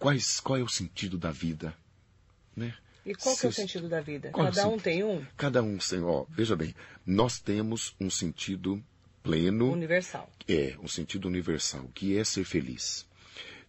[0.00, 1.72] quais, qual é o sentido da vida?
[2.56, 2.74] Né?
[3.06, 4.30] E qual é o sentido da vida?
[4.30, 4.82] Qual é Cada um sentido?
[4.84, 6.74] tem um Cada um, sem- ó, veja bem,
[7.06, 8.82] nós temos um sentido
[9.22, 10.28] pleno, universal.
[10.48, 13.06] é, um sentido universal, que é ser feliz.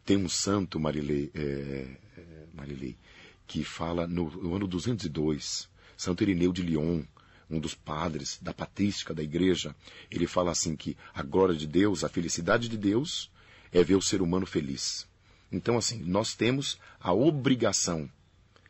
[0.03, 1.85] Tem um santo, Marilei, é,
[2.17, 2.21] é,
[2.53, 2.97] Marilei
[3.45, 7.03] que fala no, no ano 202, Santo Irineu de Lyon,
[7.53, 9.75] um dos padres da patrística da igreja,
[10.09, 13.29] ele fala assim que a glória de Deus, a felicidade de Deus,
[13.71, 15.07] é ver o ser humano feliz.
[15.51, 18.09] Então, assim, nós temos a obrigação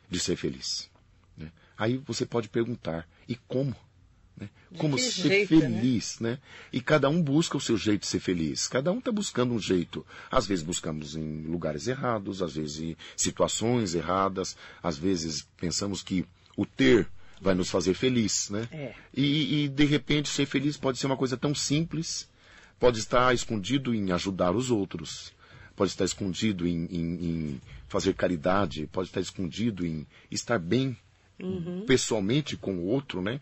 [0.10, 0.90] de ser feliz.
[1.38, 1.52] né?
[1.78, 3.76] Aí você pode perguntar, e como?
[4.36, 4.50] né?
[4.78, 5.62] Como ser jeito, né?
[5.62, 6.40] feliz, né?
[6.72, 8.68] E cada um busca o seu jeito de ser feliz.
[8.68, 10.06] Cada um está buscando um jeito.
[10.30, 16.26] Às vezes buscamos em lugares errados, às vezes em situações erradas, às vezes pensamos que
[16.58, 17.08] o ter
[17.44, 18.68] vai nos fazer feliz, né?
[18.72, 18.94] É.
[19.14, 22.30] E, e, de repente ser feliz pode ser uma coisa tão simples,
[22.80, 25.34] pode estar escondido em ajudar os outros,
[25.76, 30.98] pode estar escondido em, em, em fazer caridade, pode estar escondido em estar bem
[31.86, 33.42] pessoalmente com o outro, né?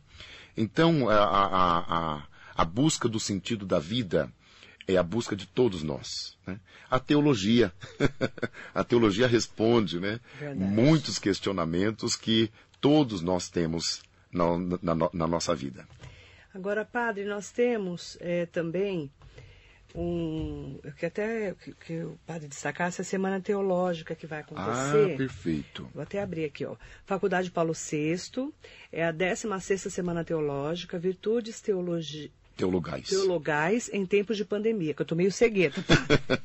[0.58, 1.78] Então a, a,
[2.18, 2.24] a,
[2.56, 4.34] a busca do sentido da vida
[4.88, 6.36] é a busca de todos nós.
[6.46, 6.60] Né?
[6.90, 7.72] A teologia,
[8.74, 10.20] a teologia responde, né?
[10.40, 10.60] Verdade.
[10.60, 14.44] Muitos questionamentos que todos nós temos na,
[14.82, 15.88] na, na nossa vida.
[16.54, 19.10] Agora, padre, nós temos eh, também
[19.96, 20.80] um.
[20.84, 25.18] Eu que até que, que o padre destacasse a semana teológica que vai Ah, acontecer.
[25.18, 25.88] perfeito.
[25.94, 26.76] Vou até abrir aqui, ó.
[27.06, 28.52] Faculdade Paulo VI,
[28.92, 32.32] é a 16ª Semana Teológica, Virtudes Teologi...
[32.58, 33.08] Teologais.
[33.10, 35.96] Teologais em Tempos de Pandemia, que eu tô meio cegueta, tá?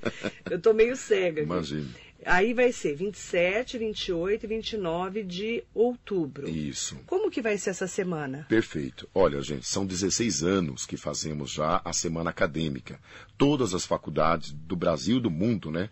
[0.50, 1.42] eu tô meio cega.
[1.42, 1.86] aqui.
[2.26, 6.48] Aí vai ser 27, 28 e 29 de outubro.
[6.48, 6.96] Isso.
[7.06, 8.44] Como que vai ser essa semana?
[8.48, 9.08] Perfeito.
[9.14, 12.98] Olha, gente, são 16 anos que fazemos já a semana acadêmica.
[13.38, 15.88] Todas as faculdades do Brasil e do mundo, né,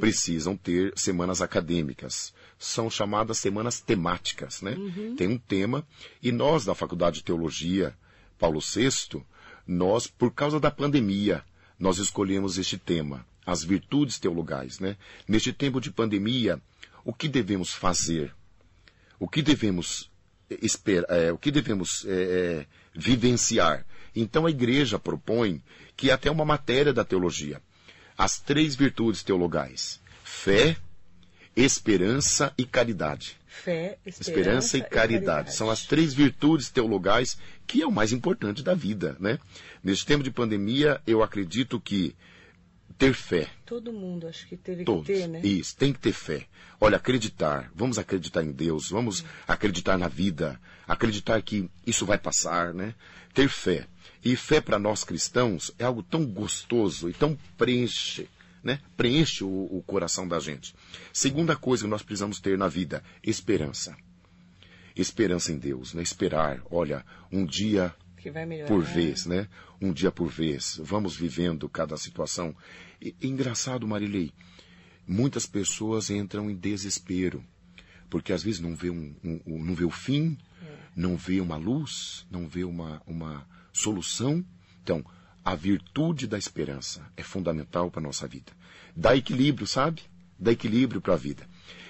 [0.00, 2.34] precisam ter semanas acadêmicas.
[2.58, 4.76] São chamadas semanas temáticas, né?
[5.16, 5.86] Tem um tema
[6.20, 7.94] e nós da Faculdade de Teologia
[8.38, 9.22] Paulo VI,
[9.66, 11.42] nós por causa da pandemia,
[11.78, 14.96] nós escolhemos este tema, as virtudes teologais, né?
[15.26, 16.60] Neste tempo de pandemia,
[17.04, 18.34] o que devemos fazer?
[19.18, 20.10] o que devemos
[20.62, 23.84] esperar, é, o que devemos é, é, vivenciar.
[24.14, 25.62] Então a igreja propõe
[25.96, 27.60] que até uma matéria da teologia,
[28.16, 30.76] as três virtudes teologais: fé,
[31.54, 33.36] esperança e caridade.
[33.46, 35.54] Fé, esperança, Esperança e caridade.
[35.54, 39.38] São as três virtudes teologais que é o mais importante da vida, né?
[39.82, 42.14] Neste tempo de pandemia, eu acredito que
[42.98, 45.06] ter fé, Todo mundo acho que teve Todos.
[45.06, 45.40] que ter, né?
[45.42, 46.46] Isso, tem que ter fé.
[46.80, 47.70] Olha, acreditar.
[47.74, 52.94] Vamos acreditar em Deus, vamos acreditar na vida, acreditar que isso vai passar, né?
[53.34, 53.86] Ter fé.
[54.24, 58.28] E fé para nós cristãos é algo tão gostoso e tão preenche,
[58.62, 58.80] né?
[58.96, 60.74] Preenche o, o coração da gente.
[61.12, 63.96] Segunda coisa que nós precisamos ter na vida, esperança.
[64.94, 66.02] Esperança em Deus, né?
[66.02, 67.94] Esperar, olha, um dia
[68.26, 68.68] Que vai melhorar.
[68.68, 69.48] por vez, né?
[69.80, 70.80] Um dia por vez.
[70.82, 72.54] Vamos vivendo cada situação.
[73.00, 74.32] E, engraçado, Marilei,
[75.06, 77.44] muitas pessoas entram em desespero,
[78.10, 80.36] porque às vezes não vê, um, um- um- não vê o fim,
[80.96, 84.44] não vê uma luz, não vê uma, uma solução.
[84.82, 85.04] Então,
[85.44, 88.50] a virtude da esperança é fundamental para a nossa vida.
[88.96, 90.02] Dá equilíbrio, sabe?
[90.38, 91.46] Dá equilíbrio para a vida.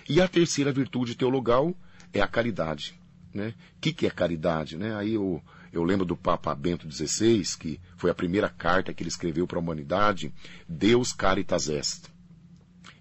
[0.09, 1.75] E a terceira virtude teologal
[2.13, 3.01] é a caridade.
[3.33, 3.55] Né?
[3.77, 4.77] O que, que é caridade?
[4.77, 4.95] Né?
[4.97, 5.43] Aí eu,
[5.77, 9.59] eu lembro do Papa Bento XVI, que foi a primeira carta que ele escreveu para
[9.59, 10.33] a humanidade,
[10.67, 12.11] Deus caritas est.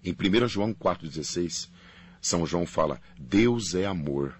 [0.04, 1.70] Em 1 João 4,16,
[2.20, 4.38] São João fala, Deus é amor.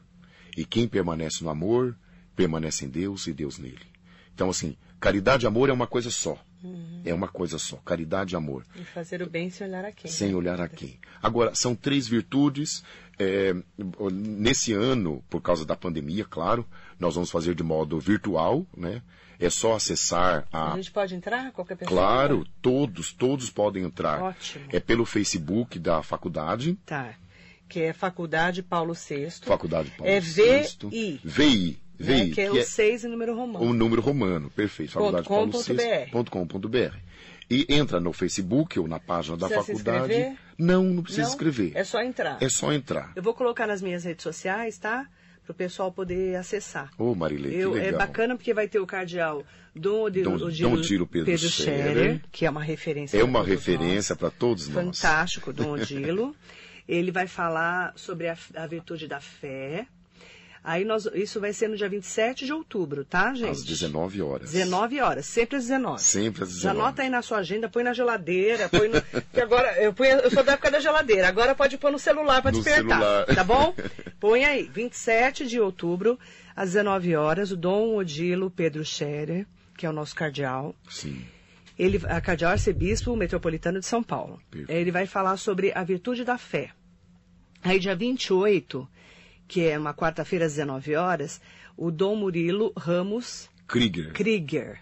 [0.54, 1.96] E quem permanece no amor,
[2.36, 3.86] permanece em Deus e Deus nele.
[4.34, 6.38] Então, assim, caridade e amor é uma coisa só.
[7.04, 7.76] É uma coisa só.
[7.76, 10.10] Caridade e amor E fazer o bem sem olhar a quem.
[10.10, 10.98] sem olhar a quem.
[11.22, 12.82] Agora, são três virtudes.
[13.18, 13.54] é,
[14.12, 16.66] nesse ano, por causa da pandemia, claro,
[16.98, 19.02] nós vamos fazer de modo virtual, né?
[19.38, 20.76] É só acessar A a.
[20.76, 21.52] gente pode entrar?
[21.52, 21.94] Qualquer pessoa?
[22.00, 24.22] Claro, todos, todos podem entrar.
[24.22, 24.64] Ótimo.
[24.72, 27.14] É pelo Facebook da faculdade, Tá.
[27.68, 29.28] Que é Faculdade Paulo VI.
[29.42, 30.78] Faculdade Paulo É VI.
[30.88, 31.20] VI.
[31.24, 31.78] VI.
[31.98, 33.64] né, VI, que é o 6 em número romano.
[33.66, 34.92] o número romano, perfeito.
[34.92, 36.94] Faculdade Paulo VI, ponto com ponto br.
[37.50, 40.12] E entra no Facebook ou na página da Precisa se faculdade.
[40.14, 40.38] inscrever?
[40.56, 41.28] Não, não precisa Não?
[41.30, 41.72] escrever.
[41.74, 42.38] É só entrar.
[42.40, 43.12] É só entrar.
[43.16, 45.06] Eu vou colocar nas minhas redes sociais, tá?
[45.46, 46.90] Para o pessoal poder acessar.
[46.98, 47.98] Ô, Marilei, Eu- que é legal.
[48.00, 52.20] bacana porque vai ter o cardeal Dom Odilo, Dom- Odilo- Dom Odilo Pedro Scherer, Scherer,
[52.32, 53.16] que é uma referência.
[53.18, 54.98] É uma referência para todos nós.
[55.00, 56.34] Fantástico, Dom Odilo.
[56.88, 59.86] Ele vai falar sobre a, a virtude da fé.
[60.66, 63.50] Aí nós, isso vai ser no dia 27 de outubro, tá, gente?
[63.50, 64.50] Às 19 horas.
[64.50, 66.02] 19 horas, sempre às 19.
[66.02, 66.80] Sempre às Já 19.
[66.80, 69.00] anota aí na sua agenda, põe na geladeira, põe no.
[69.32, 72.42] que agora, eu, ponho, eu sou da época da geladeira, agora pode pôr no celular
[72.42, 72.98] para despertar.
[72.98, 73.26] celular.
[73.26, 73.72] Tá bom?
[74.18, 76.18] Põe aí, 27 de outubro,
[76.56, 79.46] às 19 horas, o Dom Odilo Pedro Scherer,
[79.78, 80.74] que é o nosso cardeal.
[80.90, 81.24] Sim.
[81.78, 84.42] Ele, a cardeal arcebispo metropolitano de São Paulo.
[84.68, 86.70] Ele vai falar sobre a virtude da fé.
[87.62, 88.88] Aí, dia 28,
[89.48, 91.40] que é uma quarta-feira às 19 horas,
[91.76, 94.12] o Dom Murilo Ramos Krieger.
[94.12, 94.80] Krieger,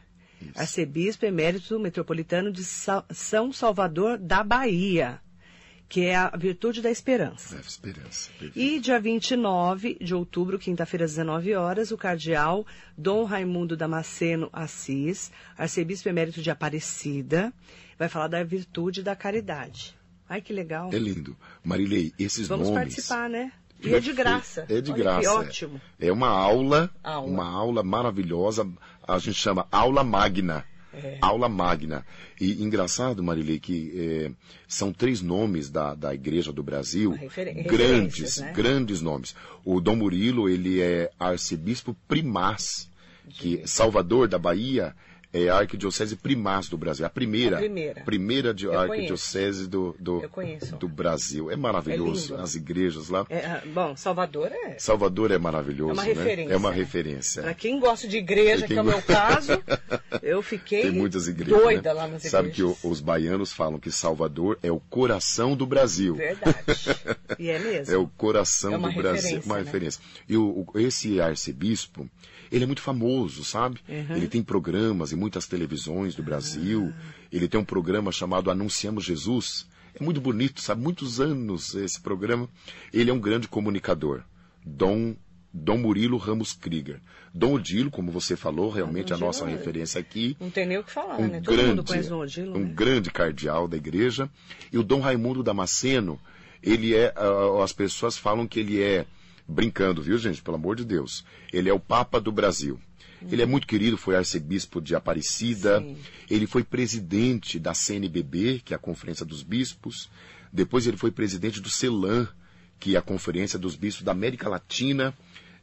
[0.54, 5.20] arcebispo emérito metropolitano de São Salvador da Bahia,
[5.88, 7.56] que é a virtude da esperança.
[7.56, 8.30] Esperança.
[8.38, 8.58] Perfeito.
[8.58, 15.30] E dia 29 de outubro, quinta-feira às 19 horas, o cardeal Dom Raimundo Damasceno Assis,
[15.56, 17.52] arcebispo emérito de Aparecida,
[17.98, 19.96] vai falar da virtude da caridade.
[20.28, 20.90] Ai, que legal.
[20.92, 21.36] É lindo.
[21.62, 22.82] Marilei, esses Vamos nomes.
[22.82, 23.52] participar, né?
[23.84, 24.66] E é de graça.
[24.68, 25.20] É de Olha graça.
[25.20, 25.30] Que é.
[25.30, 25.80] ótimo.
[26.00, 27.26] É uma aula, Aula.
[27.30, 28.66] uma aula maravilhosa,
[29.06, 30.64] a gente chama aula magna.
[30.92, 31.18] É.
[31.20, 32.06] Aula magna.
[32.40, 34.30] E engraçado, Marilei, que eh,
[34.68, 38.52] são três nomes da, da Igreja do Brasil, referen- grandes, né?
[38.52, 39.34] grandes nomes.
[39.64, 42.88] O Dom Murilo, ele é arcebispo primaz,
[43.28, 44.94] que Salvador da Bahia
[45.34, 48.00] é a arquidiocese primaz do Brasil, a primeira, A primeira.
[48.04, 50.22] primeira de, arquidiocese do, do,
[50.78, 51.50] do Brasil.
[51.50, 53.26] É maravilhoso, É as igrejas lá.
[53.28, 54.76] É, ah, bom, Salvador é.
[54.78, 56.08] Salvador é maravilhoso, É uma né?
[56.14, 56.76] referência, É uma né?
[56.76, 57.42] referência.
[57.42, 59.50] Para quem gosta de igreja, E que quem é o meu caso,
[60.22, 61.60] eu fiquei Tem muitas igrejas.
[61.60, 62.00] doida né?
[62.00, 62.84] lá nas Sabe que igrejas.
[62.84, 66.14] o- os baianos falam que Salvador é o coração do Brasil.
[66.14, 66.54] Verdade.
[67.38, 67.92] E é mesmo.
[67.92, 69.40] É o coração É do Brasil.
[69.44, 69.62] Uma né?
[69.64, 70.00] referência.
[70.28, 72.08] E o- esse arcebispo,
[72.50, 73.80] ele é muito famoso, sabe?
[73.88, 74.16] Uhum.
[74.16, 76.92] Ele tem programas em muitas televisões do Brasil.
[76.96, 77.14] Ah.
[77.32, 79.66] Ele tem um programa chamado Anunciamos Jesus.
[79.94, 80.82] É muito bonito, sabe?
[80.82, 82.48] Muitos anos esse programa.
[82.92, 84.22] Ele é um grande comunicador.
[84.64, 85.14] Dom,
[85.52, 87.00] Dom Murilo Ramos Krieger.
[87.32, 90.78] Dom Odilo, como você falou, realmente a Odilo nossa é- referência aqui Não tem nem
[90.78, 91.40] o que falar, um né?
[91.40, 92.72] Todo grande, mundo conhece o Odilo, um né?
[92.72, 94.30] grande cardeal da igreja.
[94.72, 96.18] E o Dom Raimundo Damasceno,
[96.62, 99.04] ele é, ah, as pessoas falam que ele é,
[99.46, 102.80] brincando, viu gente, pelo amor de Deus, ele é o Papa do Brasil.
[103.30, 105.96] Ele é muito querido, foi arcebispo de Aparecida, Sim.
[106.28, 110.10] ele foi presidente da CNBB, que é a Conferência dos Bispos,
[110.52, 112.28] depois ele foi presidente do CELAM,
[112.78, 115.16] que é a Conferência dos Bispos da América Latina.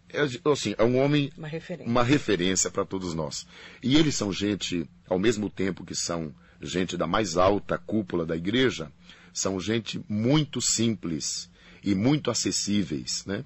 [0.09, 1.89] É, assim, é um homem Uma referência.
[1.91, 3.45] uma referência para todos nós.
[3.83, 8.35] E eles são gente, ao mesmo tempo que são gente da mais alta cúpula da
[8.35, 8.91] igreja,
[9.31, 11.49] são gente muito simples
[11.83, 13.43] e muito acessíveis, né?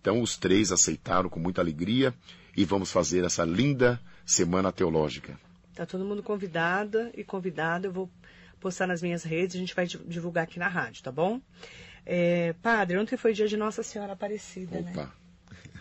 [0.00, 2.14] Então os três aceitaram com muita alegria
[2.56, 5.38] e vamos fazer essa linda semana teológica.
[5.74, 7.86] Tá todo mundo convidada e convidado.
[7.88, 8.10] Eu vou
[8.60, 11.40] postar nas minhas redes, a gente vai di- divulgar aqui na rádio, tá bom?
[12.04, 14.92] É, padre, ontem foi dia de Nossa Senhora Aparecida, né?
[14.92, 15.12] Opa,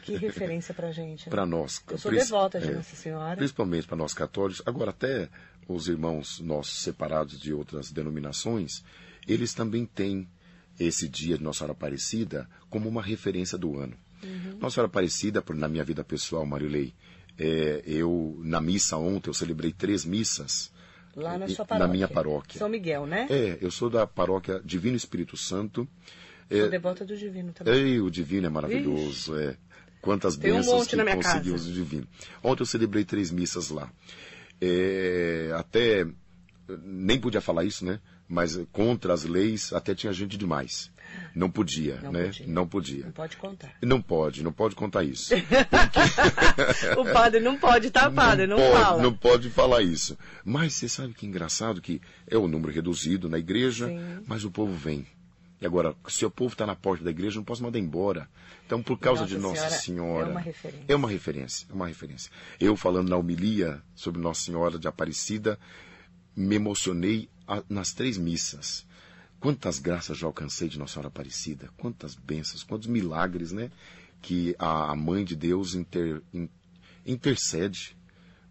[0.02, 1.26] Que referência pra gente.
[1.26, 1.30] né?
[1.30, 1.82] para nós.
[1.90, 3.38] Eu sou devota de é, Nossa Senhora.
[3.38, 4.62] Principalmente para nós católicos.
[4.66, 5.30] Agora, até
[5.68, 8.84] os irmãos nossos separados de outras denominações,
[9.28, 10.28] eles também têm
[10.80, 13.96] esse dia de Nossa Senhora Aparecida como uma referência do ano.
[14.24, 14.58] Uhum.
[14.60, 16.94] Nossa Senhora Aparecida, na minha vida pessoal, Marilei,
[17.38, 20.72] é, eu, na missa ontem, eu celebrei três missas.
[21.16, 21.88] Lá na sua paróquia.
[21.88, 22.60] Na minha paróquia.
[22.60, 23.28] São Miguel, né?
[23.30, 25.88] É, eu sou da paróquia Divino Espírito Santo.
[26.50, 27.74] Sou É, devota do Divino também.
[27.74, 29.58] Ei, o divino é maravilhoso, é.
[30.02, 31.70] Quantas Tem um bênçãos monte que conseguimos casa.
[31.70, 32.08] do divino.
[32.44, 33.92] Ontem eu celebrei três missas lá.
[34.62, 36.06] É, até,
[36.84, 38.00] nem podia falar isso, né?
[38.28, 40.92] Mas contra as leis, até tinha gente demais.
[41.36, 42.26] Não podia, Não né?
[42.26, 42.48] podia.
[42.48, 43.06] Não podia.
[43.06, 43.76] Não pode contar.
[43.82, 45.34] Não pode, não pode contar isso.
[46.98, 48.48] o padre não pode, tá, padre?
[48.48, 49.04] Não, pode, fala.
[49.04, 50.18] não pode falar isso.
[50.44, 54.24] Mas você sabe que é engraçado que é um número reduzido na igreja, Sim.
[54.26, 55.06] mas o povo vem.
[55.62, 58.28] E agora, se o povo está na porta da igreja, não posso mandar embora.
[58.66, 60.28] Então, por causa Nossa de Nossa Senhora Senhora.
[60.28, 60.86] é uma referência.
[60.88, 62.32] É uma referência, é uma referência.
[62.60, 65.58] Eu falando na homilia sobre Nossa Senhora de Aparecida,
[66.36, 67.30] me emocionei
[67.70, 68.86] nas três missas.
[69.40, 73.70] Quantas graças já alcancei de Nossa Senhora Aparecida, quantas bênçãos, quantos milagres, né?
[74.22, 76.50] Que a Mãe de Deus inter- in-
[77.06, 77.96] intercede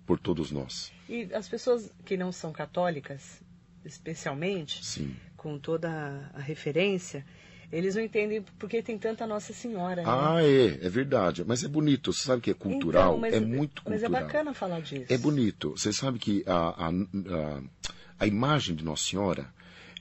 [0.07, 0.93] por todos nós.
[1.09, 3.41] E as pessoas que não são católicas,
[3.85, 5.15] especialmente, Sim.
[5.37, 7.25] com toda a referência,
[7.73, 10.03] eles não entendem porque tem tanta Nossa Senhora.
[10.03, 10.09] né?
[10.09, 11.43] Ah, é, é verdade.
[11.45, 12.13] Mas é bonito.
[12.13, 13.13] Você sabe que é cultural?
[13.13, 14.21] Então, mas- é muito Mas cultural.
[14.21, 15.07] é bacana falar disso.
[15.13, 15.71] É bonito.
[15.71, 17.63] Você sabe que a, a, a,
[18.19, 19.53] a imagem de Nossa Senhora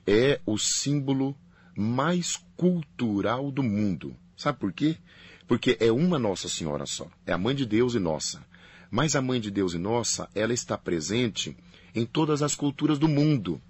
[0.05, 1.35] é o símbolo
[1.75, 4.15] mais cultural do mundo.
[4.37, 4.97] Sabe por quê?
[5.47, 7.07] Porque é uma Nossa Senhora só.
[7.25, 8.43] É a Mãe de Deus e nossa.
[8.89, 11.55] Mas a Mãe de Deus e nossa, ela está presente
[11.95, 13.61] em todas as culturas do mundo.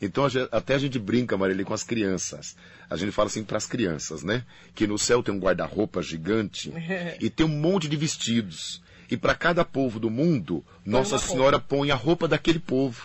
[0.00, 2.56] Então, até a gente brinca, Marília, com as crianças.
[2.88, 4.46] A gente fala assim para as crianças, né?
[4.74, 6.72] Que no céu tem um guarda-roupa gigante
[7.20, 8.82] e tem um monte de vestidos.
[9.10, 11.32] E para cada povo do mundo, Nossa uma roupa.
[11.32, 13.02] Senhora põe a roupa daquele povo,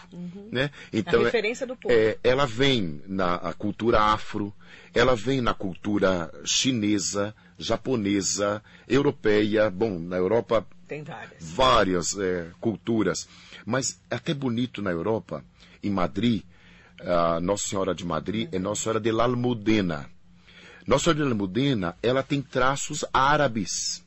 [0.52, 0.70] né?
[0.94, 1.92] Então, a é- referência do povo.
[1.94, 4.54] é, ela vem na cultura afro,
[4.94, 9.70] ela vem na cultura chinesa, japonesa, europeia.
[9.70, 11.32] Bom, na Europa Tem várias.
[11.42, 13.28] várias é, culturas.
[13.66, 15.44] Mas é até bonito na Europa,
[15.82, 16.44] em Madrid,
[17.00, 20.10] a Nossa Senhora de Madrid é Nossa Senhora de la Almudena.
[20.86, 24.04] Nossa Senhora de la Almudena, ela tem traços árabes,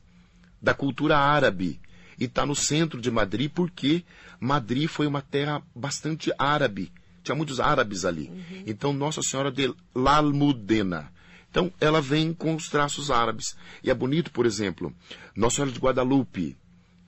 [0.61, 1.79] da cultura árabe.
[2.19, 4.03] E está no centro de Madrid porque
[4.39, 6.91] Madrid foi uma terra bastante árabe.
[7.23, 8.31] Tinha muitos árabes ali.
[8.65, 11.11] Então, Nossa Senhora de la Almudena.
[11.49, 13.55] Então, ela vem com os traços árabes.
[13.83, 14.93] E é bonito, por exemplo,
[15.35, 16.57] Nossa Senhora de Guadalupe,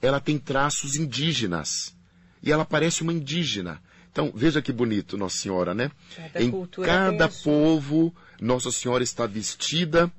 [0.01, 1.95] ela tem traços indígenas.
[2.41, 3.81] E ela parece uma indígena.
[4.11, 5.91] Então, veja que bonito Nossa Senhora, né?
[6.15, 10.11] Cada em cada povo, Nossa Senhora está vestida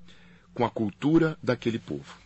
[0.55, 2.22] com a cultura daquele povo.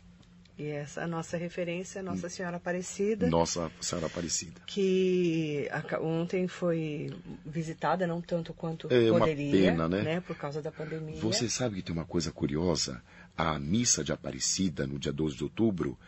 [0.58, 3.28] E essa a nossa referência é Nossa Senhora Aparecida.
[3.28, 4.60] Nossa Senhora Aparecida.
[4.66, 5.68] Que
[6.00, 7.12] ontem foi
[7.44, 10.02] visitada, não tanto quanto é poderia, pena, né?
[10.02, 10.20] né?
[10.20, 11.20] Por causa da pandemia.
[11.20, 13.02] Você sabe que tem uma coisa curiosa?
[13.36, 15.98] A missa de Aparecida, no dia 12 de outubro,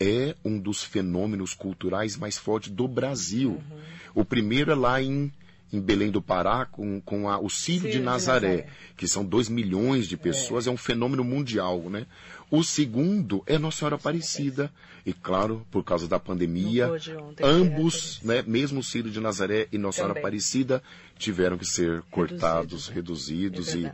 [0.00, 3.50] é um dos fenômenos culturais mais fortes do Brasil.
[3.50, 3.80] Uhum.
[4.14, 5.30] O primeiro é lá em
[5.72, 9.24] em Belém do Pará com, com a, o Círio de Nazaré, de Nazaré, que são
[9.24, 10.70] 2 milhões de pessoas, é.
[10.70, 10.72] é.
[10.72, 12.06] um fenômeno mundial, né?
[12.50, 14.72] O segundo é Nossa Senhora Aparecida,
[15.04, 19.76] e claro, por causa da pandemia, ontem, ambos, né, mesmo o Círio de Nazaré e
[19.76, 20.82] Nossa Senhora Aparecida,
[21.18, 23.92] tiveram que ser cortados, reduzidos, é e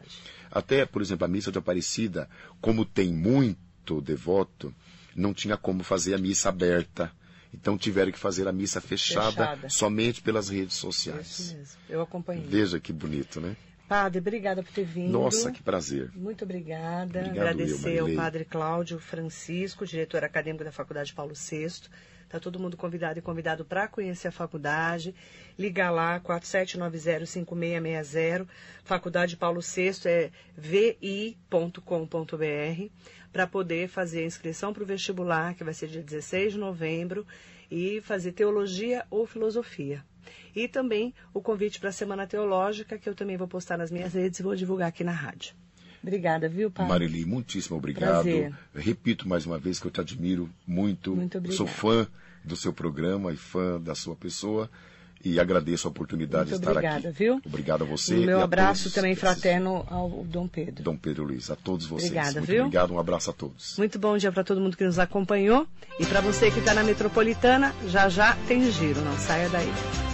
[0.52, 2.28] até, por exemplo, a missa de Aparecida,
[2.60, 4.72] como tem muito devoto,
[5.16, 7.12] não tinha como fazer a missa aberta
[7.54, 9.68] então tiveram que fazer a missa fechada, fechada.
[9.68, 11.38] somente pelas redes sociais.
[11.38, 11.78] Isso mesmo.
[11.88, 12.44] Eu acompanhei.
[12.46, 13.56] Veja que bonito, né?
[13.88, 15.12] Padre, obrigada por ter vindo.
[15.12, 16.10] Nossa, que prazer.
[16.14, 17.20] Muito obrigada.
[17.20, 21.90] Obrigado Agradecer eu, ao Padre Cláudio Francisco, diretor acadêmico da Faculdade Paulo VI.
[22.24, 25.14] Está todo mundo convidado e convidado para conhecer a faculdade.
[25.58, 28.46] Liga lá, 4790-5660.
[28.82, 31.36] Faculdade Paulo VI é vi.com.br
[33.30, 37.26] para poder fazer a inscrição para o vestibular, que vai ser dia 16 de novembro,
[37.70, 40.02] e fazer teologia ou filosofia.
[40.54, 44.14] E também o convite para a Semana Teológica, que eu também vou postar nas minhas
[44.14, 45.54] redes e vou divulgar aqui na rádio.
[46.02, 46.86] Obrigada, viu, pai?
[46.86, 48.28] Marili, muitíssimo obrigado.
[48.74, 51.16] Repito mais uma vez que eu te admiro muito.
[51.16, 51.56] Muito obrigada.
[51.56, 52.06] Sou fã
[52.44, 54.68] do seu programa e fã da sua pessoa
[55.24, 57.18] e agradeço a oportunidade Muito de estar obrigada, aqui.
[57.18, 57.40] Viu?
[57.44, 58.16] Obrigado a você.
[58.16, 60.84] O meu abraço também fraterno ao Dom Pedro.
[60.84, 62.10] Dom Pedro Luiz, a todos vocês.
[62.10, 62.64] Obrigada, Muito viu?
[62.64, 63.78] obrigado, um abraço a todos.
[63.78, 65.66] Muito bom dia para todo mundo que nos acompanhou.
[65.98, 70.13] E para você que está na metropolitana, já já tem giro, não saia daí.